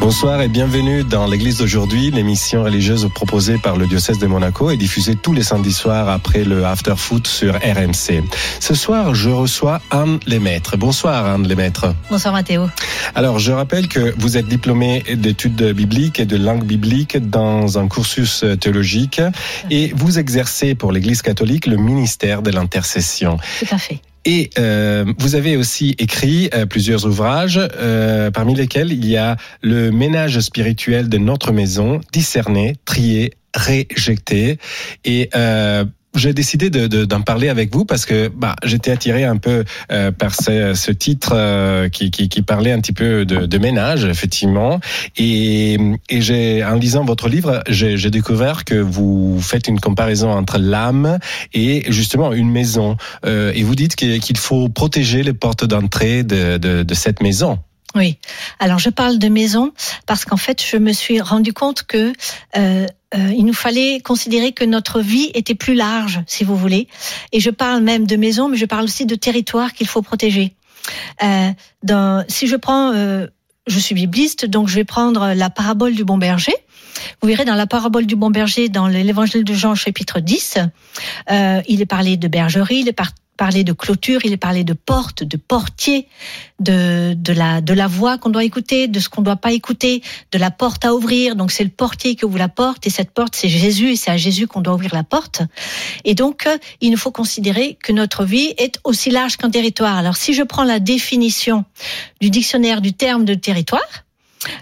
[0.00, 4.76] Bonsoir et bienvenue dans l'église d'aujourd'hui, l'émission religieuse proposée par le diocèse de Monaco et
[4.76, 8.22] diffusée tous les samedis soirs après le after foot sur RMC.
[8.60, 10.76] Ce soir, je reçois Anne Lemaître.
[10.76, 11.94] Bonsoir Anne Lemaître.
[12.10, 12.68] Bonsoir Mathéo.
[13.16, 17.88] Alors, je rappelle que vous êtes diplômée d'études bibliques et de langue biblique dans un
[17.88, 19.20] cursus théologique
[19.70, 23.38] et vous exercez pour l'église catholique le ministère de l'intercession.
[23.58, 24.00] Tout à fait.
[24.24, 29.36] Et euh, vous avez aussi écrit euh, plusieurs ouvrages, euh, parmi lesquels il y a
[29.62, 34.58] Le ménage spirituel de notre maison, discerné, trié, réjecté.
[35.04, 39.24] Et euh, j'ai décidé d'en de, d'en parler avec vous parce que bah, j'étais attiré
[39.24, 43.24] un peu euh, par ce, ce titre euh, qui, qui, qui, parlait un petit peu
[43.24, 44.80] de, de ménage, effectivement.
[45.16, 45.76] Et,
[46.08, 51.18] et en lisant votre livre, j'ai découvert que vous faites une comparaison entre l'âme
[51.52, 52.96] et justement une maison.
[53.26, 57.58] Euh, et vous dites qu'il faut protéger les portes d'entrée de, de, de cette maison.
[57.94, 58.18] Oui.
[58.58, 59.72] Alors je parle de maison
[60.06, 62.12] parce qu'en fait je me suis rendu compte que
[62.56, 66.88] euh, euh, il nous fallait considérer que notre vie était plus large, si vous voulez.
[67.32, 70.54] Et je parle même de maison, mais je parle aussi de territoire qu'il faut protéger.
[71.22, 71.50] Euh,
[71.82, 73.26] dans, si je prends, euh,
[73.66, 76.54] je suis bibliste, donc je vais prendre la parabole du bon berger.
[77.22, 80.58] Vous verrez dans la parabole du bon berger, dans l'évangile de Jean chapitre 10,
[81.30, 82.92] euh, il est parlé de bergerie, il est
[83.38, 86.08] parlé de clôture, il parlé de porte, de portier,
[86.60, 89.52] de, de la, de la voix qu'on doit écouter, de ce qu'on ne doit pas
[89.52, 90.02] écouter,
[90.32, 91.36] de la porte à ouvrir.
[91.36, 94.10] Donc c'est le portier qui ouvre la porte et cette porte c'est Jésus et c'est
[94.10, 95.42] à Jésus qu'on doit ouvrir la porte.
[96.04, 99.96] Et donc euh, il nous faut considérer que notre vie est aussi large qu'un territoire.
[99.96, 101.64] Alors si je prends la définition
[102.20, 104.04] du dictionnaire du terme de territoire,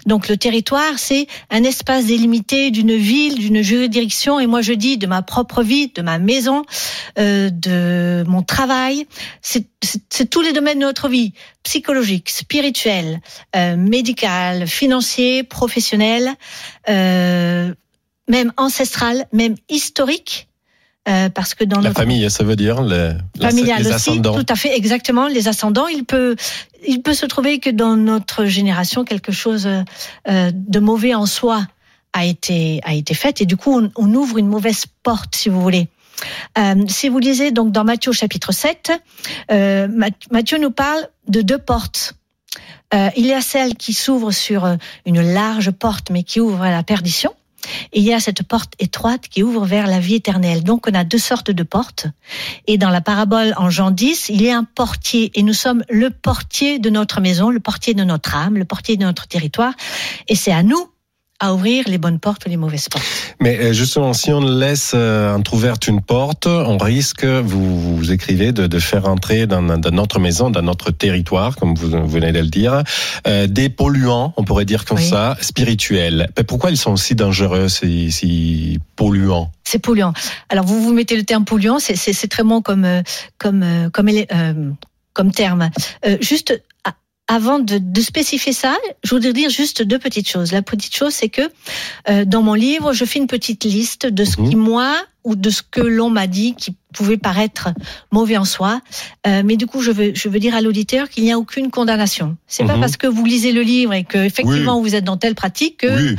[0.05, 4.39] donc le territoire, c'est un espace délimité d'une ville, d'une juridiction.
[4.39, 6.63] Et moi, je dis de ma propre vie, de ma maison,
[7.19, 9.07] euh, de mon travail.
[9.41, 11.33] C'est tous les domaines de notre vie
[11.63, 13.21] psychologique, spirituel,
[13.55, 16.33] euh, médical, financier, professionnel,
[16.89, 17.73] euh,
[18.27, 20.47] même ancestral, même historique.
[21.07, 24.35] Euh, parce que dans la notre famille, ça veut dire les, les aussi, ascendants.
[24.35, 25.27] tout à fait, exactement.
[25.27, 26.35] Les ascendants, il peut,
[26.85, 31.65] il peut se trouver que dans notre génération quelque chose euh, de mauvais en soi
[32.13, 35.49] a été a été fait et du coup on, on ouvre une mauvaise porte, si
[35.49, 35.87] vous voulez.
[36.57, 38.91] Euh, si vous lisez donc dans Matthieu chapitre 7,
[39.51, 39.87] euh,
[40.31, 42.15] Matthieu nous parle de deux portes.
[42.93, 46.71] Euh, il y a celle qui s'ouvre sur une large porte mais qui ouvre à
[46.71, 47.33] la perdition.
[47.93, 50.63] Et il y a cette porte étroite qui ouvre vers la vie éternelle.
[50.63, 52.07] Donc on a deux sortes de portes.
[52.67, 55.31] Et dans la parabole en Jean 10, il y a un portier.
[55.35, 58.97] Et nous sommes le portier de notre maison, le portier de notre âme, le portier
[58.97, 59.73] de notre territoire.
[60.27, 60.89] Et c'est à nous
[61.39, 63.05] à ouvrir les bonnes portes ou les mauvaises portes.
[63.39, 68.51] Mais euh, justement, si on laisse euh, entrouverte une porte, on risque, vous, vous écrivez,
[68.51, 72.31] de, de faire entrer dans, dans, notre maison, dans notre territoire, comme vous, vous venez
[72.31, 72.83] de le dire,
[73.27, 75.07] euh, des polluants, on pourrait dire comme Oui.
[75.07, 76.29] ça, spirituels.
[76.37, 79.51] Mais pourquoi ils sont aussi dangereux, ces, ces polluants?
[79.63, 80.13] C'est polluant.
[80.49, 83.01] Alors vous vous mettez le terme polluant, c'est- très bon comme euh,
[83.37, 84.71] comme comme euh,
[85.13, 85.69] comme terme.
[86.05, 86.61] Euh, juste
[87.27, 90.51] avant de, de spécifier ça, je voudrais dire juste deux petites choses.
[90.53, 91.41] La petite chose, c'est que
[92.09, 94.49] euh, dans mon livre, je fais une petite liste de ce Mhm.
[94.49, 94.95] qui moi
[95.25, 97.69] ou de ce que l'on m'a dit qui pouvait paraître
[98.13, 98.79] mauvais en soi.
[99.27, 101.69] Euh, mais du coup, je veux je veux dire à l'auditeur qu'il n'y a aucune
[101.69, 102.37] condamnation.
[102.47, 102.79] C'est pas Mhm.
[102.81, 105.87] parce que vous lisez le livre et que effectivement vous êtes dans telle pratique que
[106.11, 106.15] Oui,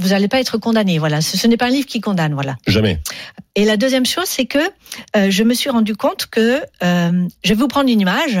[0.00, 0.98] vous n'allez pas être condamné.
[0.98, 2.34] Voilà, ce, ce n'est pas un livre qui condamne.
[2.34, 2.56] Voilà.
[2.66, 3.00] jamais.
[3.54, 4.58] Et la deuxième chose, c'est que
[5.16, 8.40] euh, je me suis rendu compte que euh, je vais vous prendre une image.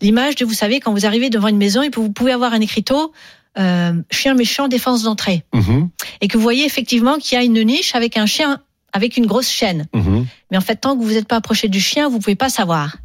[0.00, 2.52] L'image de, vous savez, quand vous arrivez devant une maison et que vous pouvez avoir
[2.52, 3.12] un écriteau
[3.58, 5.88] euh, chien méchant, défense d'entrée, Mhm,
[6.20, 8.60] et que vous voyez effectivement qu'il y a une niche avec un chien
[8.92, 9.86] avec une grosse chaîne.
[9.94, 10.26] mhm.
[10.50, 12.96] Mais en fait, tant que vous n'êtes pas approché du chien, vous pouvez pas savoir.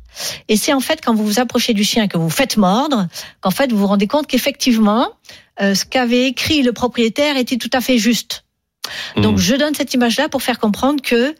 [0.47, 3.07] Et c'est en fait quand vous vous approchez du chien que vous vous faites mordre,
[3.41, 5.09] qu'en fait vous vous rendez compte qu'effectivement,
[5.61, 8.43] euh, ce qu'avait écrit le propriétaire était tout à fait juste.
[9.17, 9.37] Donc Mhm.
[9.37, 11.35] je donne cette image-là pour faire comprendre que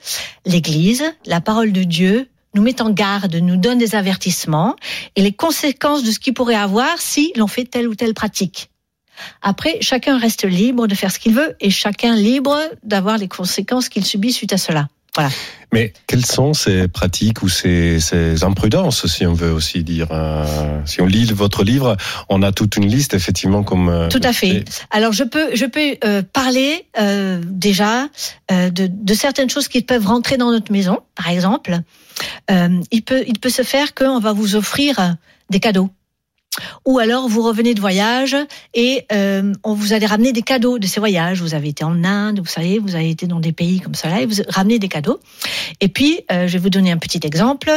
[0.45, 4.75] l'Église, la parole de Dieu, nous met en garde, nous donne des avertissements
[5.16, 8.69] et les conséquences de ce qu'il pourrait avoir si l'on fait telle ou telle pratique.
[9.42, 13.89] Après, chacun reste libre de faire ce qu'il veut et chacun libre d'avoir les conséquences
[13.89, 14.88] qu'il subit suite à cela.
[15.15, 15.30] Voilà.
[15.71, 20.81] Mais quelles sont ces pratiques ou ces, ces imprudences, si on veut aussi dire euh,
[20.86, 21.98] Si on lit votre livre,
[22.30, 23.89] on a toute une liste, effectivement, comme...
[23.89, 24.65] euh, Tout à fait.
[24.89, 26.88] Alors je peux, je peux euh, parler
[27.45, 28.07] déjà
[28.50, 31.00] de, de certaines choses qui peuvent rentrer dans notre maison.
[31.16, 31.80] Par exemple,
[32.50, 35.16] il peut, il peut se faire qu'on va vous offrir
[35.50, 35.89] des cadeaux.
[36.85, 38.35] Ou alors vous revenez de voyage
[38.73, 41.41] et euh, on vous allez ramener des cadeaux de ces voyages.
[41.41, 44.21] Vous avez été en Inde, vous savez, vous avez été dans des pays comme cela
[44.21, 45.19] et vous ramenez des cadeaux.
[45.79, 47.71] Et puis euh, je vais vous donner un petit exemple.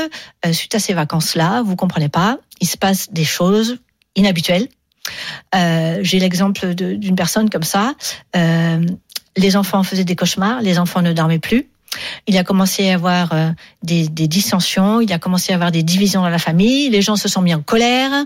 [0.45, 3.79] Euh, suite à ces vacances-là, vous comprenez pas, il se passe des choses
[4.15, 4.69] inhabituelles.
[5.55, 7.95] Euh, J'ai l'exemple d'une personne comme ça.
[8.35, 8.85] Euh,
[9.37, 11.69] les enfants faisaient des cauchemars, les enfants ne dormaient plus.
[12.27, 13.51] Il a commencé à avoir euh,
[13.83, 17.17] des, des dissensions, il a commencé à avoir des divisions dans la famille, les gens
[17.17, 18.25] se sont mis en colère,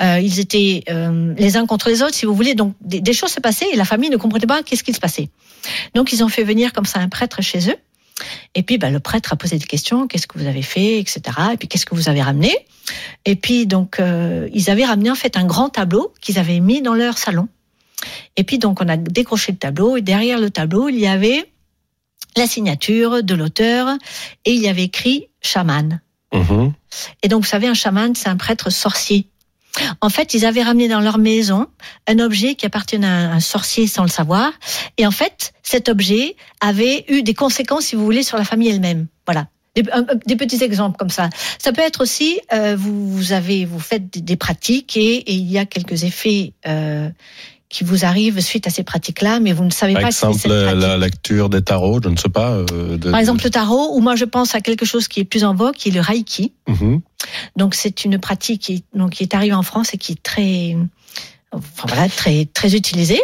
[0.00, 2.54] euh, ils étaient euh, les uns contre les autres, si vous voulez.
[2.54, 5.28] Donc des, choses se passaient et la famille ne comprenait pas qu'est-ce qui se passait.
[5.94, 7.76] Donc ils ont fait venir comme ça un prêtre chez eux.
[8.54, 11.22] Et puis bah, le prêtre a posé des questions, qu'est-ce que vous avez fait, etc.
[11.52, 12.54] Et puis qu'est-ce que vous avez ramené?
[13.24, 16.82] Et puis donc euh, ils avaient ramené en fait un grand tableau qu'ils avaient mis
[16.82, 17.48] dans leur salon.
[18.36, 21.49] Et puis donc on a décroché le tableau et derrière le tableau il y avait
[22.36, 23.96] la signature de l'auteur
[24.44, 26.00] et il y avait écrit chaman.
[26.32, 26.72] Mhm.
[27.22, 29.26] Et donc, vous savez, un chaman, c'est un prêtre sorcier.
[30.00, 31.66] En fait, ils avaient ramené dans leur maison
[32.08, 34.52] un objet qui appartenait à un sorcier sans le savoir.
[34.96, 38.68] Et en fait, cet objet avait eu des conséquences, si vous voulez, sur la famille
[38.68, 39.06] elle-même.
[39.26, 39.46] Voilà.
[39.76, 41.30] Des, un- un- des petits exemples comme ça.
[41.58, 45.32] Ça peut être aussi, euh, vous, vous avez, vous faites des, des pratiques et, et
[45.34, 47.08] il y a quelques effets euh,
[47.70, 50.26] qui vous arrivent suite à ces pratiques-là, mais vous ne savez Par pas que c'est
[50.26, 50.82] exemple, cette pratique.
[50.82, 52.50] la lecture des tarots, je ne sais pas.
[52.50, 55.24] euh, de- Par exemple, le tarot, ou moi je pense à quelque chose qui est
[55.24, 56.52] plus en vogue, qui est le Reiki.
[56.68, 57.00] Mhm.
[57.56, 60.76] Donc c'est une pratique qui, donc, qui est arrivée en France et qui est très,
[61.52, 63.20] enfin, voilà, très, très utilisée.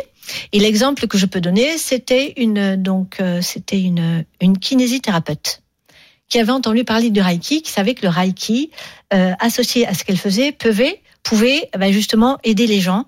[0.53, 5.63] Et l'exemple que je peux donner, c'était une, donc, euh, c'était une, une kinésithérapeute
[6.29, 8.71] qui avait entendu parler du Reiki, qui savait que le Reiki,
[9.15, 13.07] euh, associé à ce qu'elle faisait, pouvait, pouvait ben, justement aider les gens,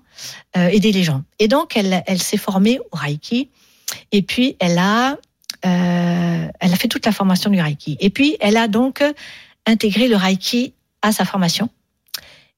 [0.55, 1.23] aider les gens.
[1.37, 3.49] Et donc elle, elle s'est formée au Reiki,
[4.11, 5.17] et puis elle a,
[5.65, 7.97] euh, elle a fait toute la formation du Reiki.
[7.99, 9.03] Et puis elle a donc
[9.65, 11.69] intégré le Reiki à sa formation.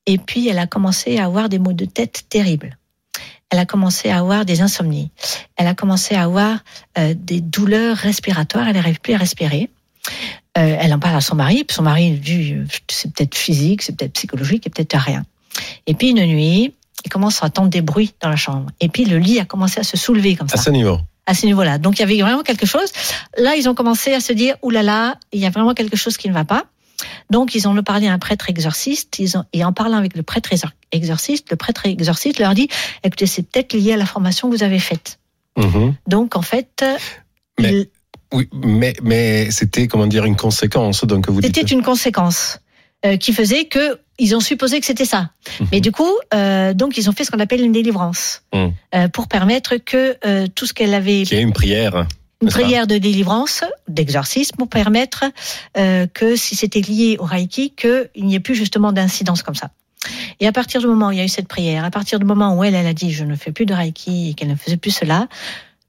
[0.06, 2.78] Et puis, elle a commencé à avoir des maux de tête terribles.
[3.50, 5.12] Elle a commencé à avoir des insomnies.
[5.58, 6.60] Elle a commencé à avoir
[6.98, 8.68] euh, des douleurs respiratoires.
[8.68, 9.70] Elle n'arrive plus à respirer.
[10.58, 11.66] Euh, elle en parle à son mari.
[11.70, 15.24] Son mari dit euh, c'est peut-être physique, c'est peut-être psychologique, et peut-être rien.
[15.86, 16.74] Et puis une nuit,
[17.06, 18.68] il commence à entendre des bruits dans la chambre.
[18.80, 21.00] Et puis le lit a commencé à se soulever comme ça À ce niveau.
[21.26, 21.78] à ce niveau-là.
[21.78, 22.92] Donc il y avait vraiment quelque chose.
[23.38, 25.96] Là, ils ont commencé à se dire oulala, là là, il y a vraiment quelque
[25.98, 26.66] chose qui ne va pas.
[27.30, 29.18] Donc ils ont parlé à un prêtre exorciste.
[29.20, 32.68] Ils ont, et en parlant avec le prêtre exor- exorciste, le prêtre exorciste leur dit
[33.04, 35.20] écoutez, c'est peut-être lié à la formation que vous avez faite.
[35.58, 35.96] Mhm.
[36.08, 36.84] Donc en fait,
[37.60, 37.88] Mais- il-
[38.34, 41.04] Oui, mais, mais c'était, comment dire, une conséquence.
[41.04, 42.60] Donc, vous c'était une conséquence
[43.06, 45.32] euh, qui faisait que ils ont supposé que c'était ça.
[45.60, 45.68] Mhm.
[45.72, 48.74] Mais du coup, euh, donc ils ont fait ce qu'on appelle une délivrance Mhm.
[48.96, 51.96] euh, pour permettre que euh, tout ce qu'elle avait Qu'il y ait une prière.
[52.42, 55.26] une n'est-ce pas prière de délivrance, d'exorcisme, pour permettre
[56.14, 59.70] que si c'était lié au Reiki, qu'il n'y ait plus justement d'incidence comme ça.
[60.40, 62.26] Et à partir du moment où il y a eu cette prière, à partir du
[62.26, 64.56] moment où elle, elle a dit je ne fais plus de Reiki et qu'elle ne
[64.56, 65.28] faisait plus cela,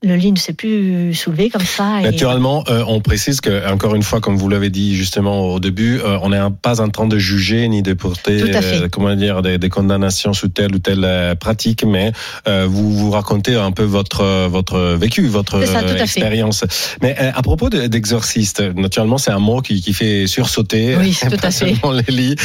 [0.02, 2.00] le lit ne s'est plus soulevé comme ça.
[2.00, 2.04] Et...
[2.04, 5.98] Naturellement, euh, on précise que, encore une fois, comme vous l'avez dit justement au début,
[6.00, 9.58] euh, on n'est pas en train de juger ni de porter, euh, comment dire, des,
[9.58, 11.06] des condamnations sur telle ou telle
[11.38, 12.12] pratique, mais
[12.46, 16.64] vous vous racontez un peu votre votre vécu, votre ça, expérience.
[17.02, 21.36] Mais à propos de- d'exorciste, naturellement, c'est un mot qui, qui fait sursauter, Oui, tout
[21.36, 21.74] pas à fait.
[22.08, 22.36] les lits,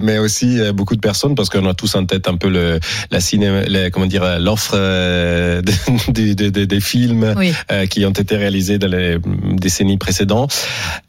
[0.00, 2.80] mais aussi beaucoup de personnes, parce qu'on a tous en tête un peu le
[3.10, 5.62] la cinéma, le- comment dire, l'offre euh,
[6.08, 7.52] de- de- films Oui.
[7.70, 9.18] euh, qui ont été réalisés dans les
[9.54, 10.56] décennies précédentes,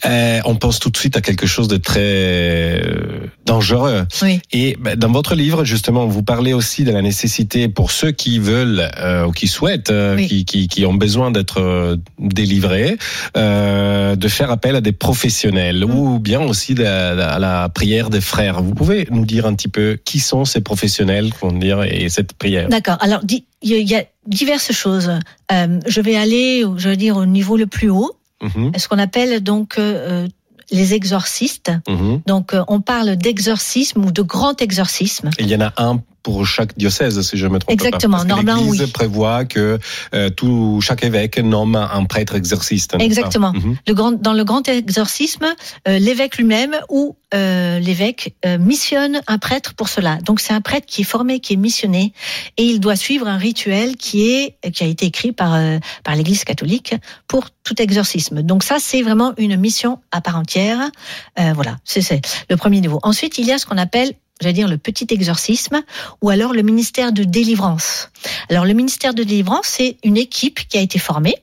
[0.06, 4.06] euh, on pense tout de suite à quelque chose de très euh, dangereux.
[4.22, 4.42] Oui.
[4.52, 8.40] Et ben, dans votre livre, justement, vous parlez aussi de la nécessité pour ceux qui
[8.40, 8.90] veulent
[9.28, 10.28] ou qui souhaitent, Oui.
[10.28, 12.98] qui, qui, qui ont besoin d'être délivrés,
[13.38, 15.96] euh, de faire appel à des professionnels Mm.
[15.96, 18.62] ou bien aussi de à la prière des frères.
[18.62, 22.34] Vous pouvez nous dire un petit peu qui sont ces professionnels, comment dire, et cette
[22.34, 22.98] prière D'accord.
[23.02, 25.12] Alors, il y a- diverses choses.
[25.52, 28.12] Euh, je vais aller, je veux dire, au niveau le plus haut,
[28.44, 30.28] Mhm, ce qu'on appelle donc euh,
[30.72, 31.72] les exorcistes.
[31.88, 32.22] mhm.
[32.28, 35.30] Donc, euh, on parle d'exorcisme ou de grand exorcisme.
[35.40, 38.20] Il y en a un pour chaque diocèse, si je me trompe Exactement.
[38.20, 38.24] pas.
[38.26, 38.92] Normalement, l'Église oui.
[38.92, 39.80] prévoit que
[40.14, 42.96] euh, tout chaque évêque nomme un prêtre exorciste.
[43.00, 43.54] Exactement.
[43.54, 43.78] Mhm.
[43.88, 45.46] Le grand, dans le grand exorcisme,
[45.88, 50.18] euh, l'évêque lui-même ou euh, l'évêque missionne un prêtre pour cela.
[50.18, 52.14] Donc c'est un prêtre qui est formé, qui est missionné,
[52.58, 55.58] et il doit suivre un rituel qui est qui a été écrit par
[56.04, 56.94] par l'Église catholique
[57.28, 58.42] pour tout exorcisme.
[58.42, 60.92] Donc ça c'est vraiment une mission à part entière.
[61.38, 63.00] Voilà, c'est le premier niveau.
[63.04, 65.82] Ensuite il y a ce qu'on appelle j'allais dire le petit exorcisme,
[66.22, 68.10] ou alors le ministère de délivrance.
[68.50, 71.36] Alors le ministère de délivrance, c'est une équipe qui a été formée.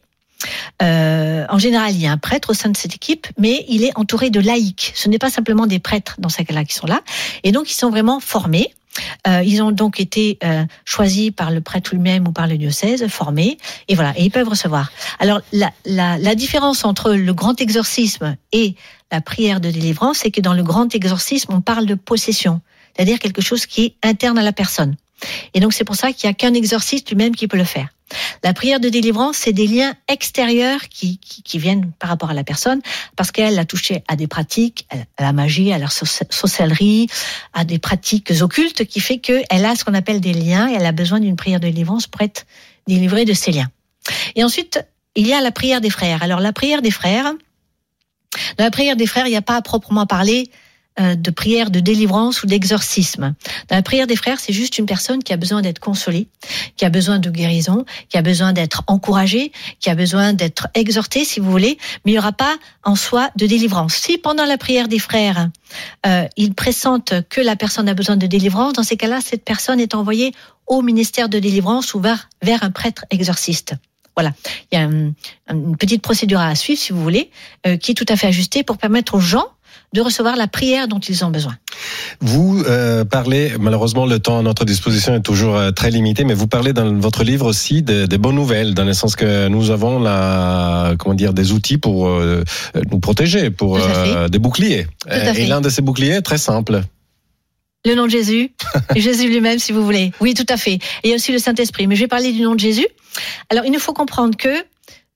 [0.82, 3.82] Euh, en général, il y a un prêtre au sein de cette équipe, mais il
[3.82, 4.92] est entouré de laïcs.
[4.94, 7.00] Ce n'est pas simplement des prêtres dans ce cas-là qui sont là.
[7.42, 8.72] Et donc, ils sont vraiment formés.
[9.26, 13.06] Euh, ils ont donc été euh, choisis par le prêtre lui-même ou par le diocèse,
[13.06, 14.90] formés, et voilà, et ils peuvent recevoir.
[15.20, 18.74] Alors, la, la, la différence entre le grand exorcisme et
[19.12, 22.60] la prière de délivrance, c'est que dans le grand exorcisme, on parle de possession,
[22.98, 24.96] c'est-à-dire quelque chose qui est interne à la personne.
[25.54, 27.88] Et donc, c'est pour ça qu'il n'y a qu'un exorciste lui-même qui peut le faire.
[28.42, 32.34] La prière de délivrance, c'est des liens extérieurs qui, qui, qui, viennent par rapport à
[32.34, 32.80] la personne,
[33.14, 37.08] parce qu'elle a touché à des pratiques, à la magie, à la sorcellerie,
[37.52, 40.86] à des pratiques occultes, qui fait qu'elle a ce qu'on appelle des liens et elle
[40.86, 42.46] a besoin d'une prière de délivrance pour être
[42.88, 43.70] délivrée de ces liens.
[44.34, 44.80] Et ensuite,
[45.14, 46.22] il y a la prière des frères.
[46.22, 47.34] Alors la prière des frères,
[48.56, 50.50] dans la prière des frères, il n'y a pas à proprement parler
[50.98, 53.34] de prière de délivrance ou d'exorcisme.
[53.68, 56.28] Dans la prière des frères, c'est juste une personne qui a besoin d'être consolée,
[56.76, 61.24] qui a besoin de guérison, qui a besoin d'être encouragée, qui a besoin d'être exhortée,
[61.24, 63.94] si vous voulez, mais il n'y aura pas en soi de délivrance.
[63.94, 65.48] Si pendant la prière des frères,
[66.06, 69.80] euh, ils pressentent que la personne a besoin de délivrance, dans ces cas-là, cette personne
[69.80, 70.32] est envoyée
[70.66, 73.74] au ministère de délivrance ou vers, vers un prêtre exorciste.
[74.16, 74.32] Voilà,
[74.72, 77.30] il y a une petite procédure à suivre, si vous voulez,
[77.66, 79.46] euh, qui est tout à fait ajustée pour permettre aux gens
[79.94, 81.56] de recevoir la prière dont ils ont besoin.
[82.20, 86.34] Vous euh, parlez, malheureusement le temps à notre disposition est toujours euh, très limité, mais
[86.34, 89.70] vous parlez dans votre livre aussi des, des bonnes nouvelles, dans le sens que nous
[89.70, 92.44] avons la, comment dire, des outils pour euh,
[92.90, 93.78] nous protéger, pour
[94.30, 94.86] des boucliers.
[95.10, 96.82] Et l'un de ces boucliers est très simple.
[97.84, 98.52] Le nom de Jésus,
[98.96, 100.12] Jésus lui-même, si vous voulez.
[100.20, 100.74] Oui, tout à fait.
[100.74, 101.86] Et il y a aussi le Saint-Esprit.
[101.86, 102.86] Mais je vais parler du nom de Jésus.
[103.50, 104.54] Alors, il nous faut comprendre que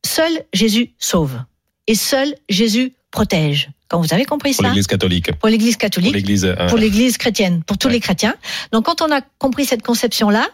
[0.07, 1.41] seul Jésus sauve.
[1.87, 3.71] Et seul Jésus protège.
[3.93, 4.69] Quand vous avez compris pour ça.
[4.71, 5.33] L'Église catholique.
[5.39, 6.13] Pour l'Église catholique.
[6.13, 6.47] Pour l'Église.
[6.47, 7.63] Euh, pour l'Église chrétienne.
[7.63, 7.95] Pour tous ouais.
[7.95, 8.35] les chrétiens.
[8.73, 10.49] Donc, quand on a compris cette conception-là,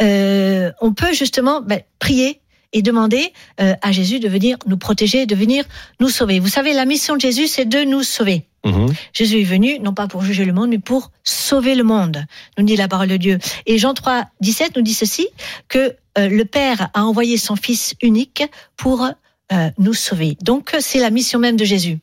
[0.00, 2.40] euh, on peut justement ben, prier
[2.72, 5.64] et demander euh, à Jésus de venir nous protéger, de venir
[5.98, 6.38] nous sauver.
[6.38, 8.46] Vous savez, la mission de Jésus, c'est de nous sauver.
[8.64, 8.86] Mmh.
[9.12, 12.24] Jésus est venu, non pas pour juger le monde, mais pour sauver le monde,
[12.58, 13.38] nous dit la parole de Dieu.
[13.66, 15.26] Et Jean 3, 17 nous dit ceci,
[15.68, 18.44] que euh, le Père a envoyé son Fils unique
[18.76, 19.08] pour
[19.52, 20.36] euh, nous sauver.
[20.42, 21.98] Donc, c'est la mission même de Jésus.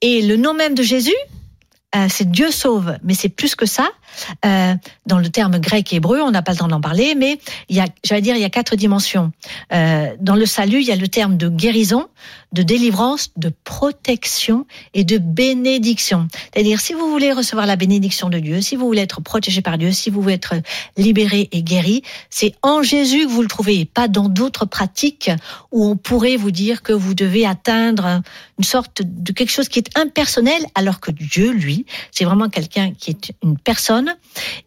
[0.00, 1.14] Et le nom même de Jésus,
[1.94, 3.88] euh, c'est Dieu sauve, mais c'est plus que ça.
[4.44, 4.74] Euh,
[5.06, 7.76] dans le terme grec et hébreu, on n'a pas le temps d'en parler, mais il
[7.76, 9.32] y a, j'allais dire, il y a quatre dimensions.
[9.72, 12.08] Euh, dans le salut, il y a le terme de guérison,
[12.56, 16.26] de délivrance, de protection et de bénédiction.
[16.52, 19.76] C'est-à-dire, si vous voulez recevoir la bénédiction de Dieu, si vous voulez être protégé par
[19.76, 20.54] Dieu, si vous voulez être
[20.96, 25.30] libéré et guéri, c'est en Jésus que vous le trouvez, et pas dans d'autres pratiques
[25.70, 28.22] où on pourrait vous dire que vous devez atteindre
[28.58, 32.92] une sorte de quelque chose qui est impersonnel, alors que Dieu, lui, c'est vraiment quelqu'un
[32.92, 34.16] qui est une personne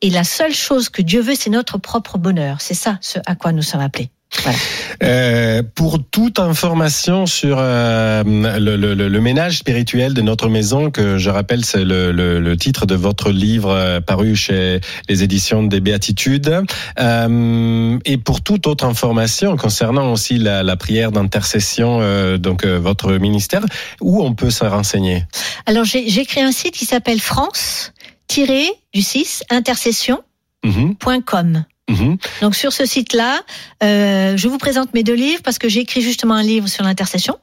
[0.01, 2.62] et la seule chose que Dieu veut, c'est notre propre bonheur.
[2.62, 4.12] C'est ça ce à quoi nous sommes appelés.
[4.43, 4.57] Voilà.
[5.01, 11.17] Euh, pour toute information sur euh, le, le, le, ménage spirituel de notre maison, que
[11.17, 15.79] je rappelle, c'est le, le, titre de votre livre euh, paru chez les éditions des
[15.79, 16.63] Béatitudes,
[16.98, 23.65] et pour toute autre information concernant aussi la, la prière d'intercession, donc votre ministère,
[24.01, 25.24] où on peut se renseigner?
[25.65, 27.93] Alors j'ai créé un site qui s'appelle France
[28.93, 30.24] du 6 intercession.com.
[30.63, 31.63] Mmh.
[32.41, 33.41] Donc sur ce site-là,
[33.84, 36.84] euh, je vous présente mes deux livres parce que j'ai écrit justement un livre sur
[36.84, 37.38] l'intercession.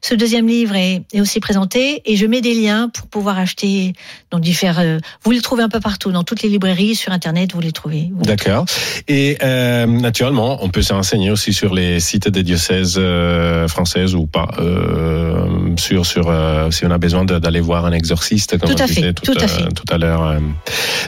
[0.00, 3.92] Ce deuxième livre est, est, aussi présenté et je mets des liens pour pouvoir acheter.
[4.30, 4.82] Donc différents.
[4.82, 7.52] Euh, vous les trouvez un peu partout dans toutes les librairies sur internet.
[7.52, 8.10] Vous les trouvez.
[8.22, 8.66] D'accord.
[9.08, 14.14] Et euh, naturellement, on peut se renseigner aussi sur les sites des diocèses euh, françaises
[14.14, 14.48] ou pas.
[14.58, 15.46] Euh,
[15.78, 16.32] sur sur
[16.70, 19.48] si on a besoin d'aller voir un exorciste, comme tout à fait, tout, tout à,
[19.48, 19.68] fait.
[19.68, 20.40] tout à l'heure.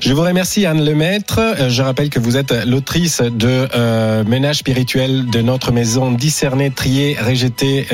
[0.01, 1.41] Je vous remercie Anne Lemaître.
[1.69, 7.17] Je rappelle que vous êtes l'autrice de euh, Ménage spirituel de notre maison, discerné, trié,
[7.21, 7.87] rejeté.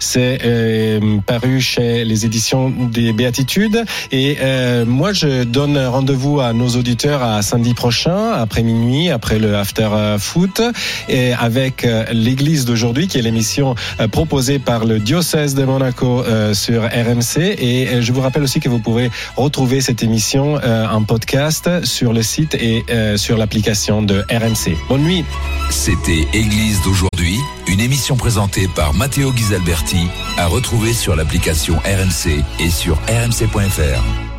[0.00, 3.84] C'est euh, paru chez les éditions des Béatitudes.
[4.10, 9.38] Et euh, moi, je donne rendez-vous à nos auditeurs à samedi prochain, après minuit, après
[9.38, 10.62] le after euh, foot,
[11.08, 16.24] et avec euh, l'église d'aujourd'hui, qui est l'émission euh, proposée par le diocèse de Monaco
[16.54, 17.38] sur RMC.
[17.58, 22.22] Et je vous rappelle aussi que vous pouvez retrouver cette émission en podcast sur le
[22.22, 22.84] site et
[23.16, 24.76] sur l'application de RMC.
[24.88, 25.24] Bonne nuit.
[25.70, 27.38] C'était Église d'aujourd'hui
[27.70, 34.20] une émission présentée par Matteo Ghisalberti à retrouver sur l'application RMC et sur rmc.fr.